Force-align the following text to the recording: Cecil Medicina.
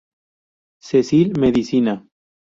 Cecil 0.87 1.37
Medicina. 1.39 1.95